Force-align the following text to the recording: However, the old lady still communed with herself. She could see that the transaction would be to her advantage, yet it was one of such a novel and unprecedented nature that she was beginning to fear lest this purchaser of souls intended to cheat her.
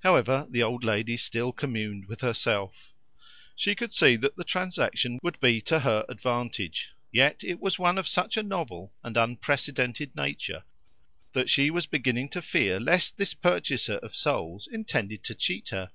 However, 0.00 0.46
the 0.48 0.62
old 0.62 0.82
lady 0.82 1.18
still 1.18 1.52
communed 1.52 2.06
with 2.08 2.22
herself. 2.22 2.94
She 3.54 3.74
could 3.74 3.92
see 3.92 4.16
that 4.16 4.34
the 4.34 4.42
transaction 4.42 5.18
would 5.22 5.38
be 5.40 5.60
to 5.60 5.80
her 5.80 6.06
advantage, 6.08 6.94
yet 7.12 7.44
it 7.44 7.60
was 7.60 7.78
one 7.78 7.98
of 7.98 8.08
such 8.08 8.38
a 8.38 8.42
novel 8.42 8.94
and 9.04 9.18
unprecedented 9.18 10.16
nature 10.16 10.64
that 11.34 11.50
she 11.50 11.68
was 11.68 11.84
beginning 11.84 12.30
to 12.30 12.40
fear 12.40 12.80
lest 12.80 13.18
this 13.18 13.34
purchaser 13.34 13.96
of 13.98 14.16
souls 14.16 14.68
intended 14.72 15.22
to 15.24 15.34
cheat 15.34 15.68
her. 15.68 15.90